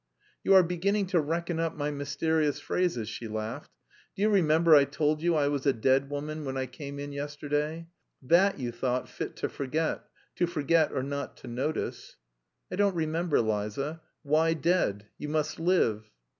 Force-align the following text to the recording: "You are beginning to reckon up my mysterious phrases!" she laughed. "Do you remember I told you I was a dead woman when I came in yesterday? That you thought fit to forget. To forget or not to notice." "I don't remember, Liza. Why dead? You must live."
"You 0.43 0.55
are 0.55 0.63
beginning 0.63 1.05
to 1.13 1.19
reckon 1.21 1.59
up 1.59 1.75
my 1.75 1.91
mysterious 1.91 2.59
phrases!" 2.59 3.07
she 3.07 3.27
laughed. 3.27 3.69
"Do 4.15 4.23
you 4.23 4.31
remember 4.31 4.75
I 4.75 4.83
told 4.83 5.21
you 5.21 5.35
I 5.35 5.47
was 5.47 5.67
a 5.67 5.73
dead 5.73 6.09
woman 6.09 6.43
when 6.43 6.57
I 6.57 6.65
came 6.65 6.97
in 6.97 7.11
yesterday? 7.11 7.87
That 8.19 8.57
you 8.57 8.71
thought 8.71 9.07
fit 9.07 9.35
to 9.35 9.47
forget. 9.47 10.03
To 10.37 10.47
forget 10.47 10.91
or 10.91 11.03
not 11.03 11.37
to 11.37 11.47
notice." 11.47 12.15
"I 12.71 12.77
don't 12.77 12.95
remember, 12.95 13.41
Liza. 13.41 14.01
Why 14.23 14.55
dead? 14.55 15.05
You 15.19 15.29
must 15.29 15.59
live." 15.59 16.09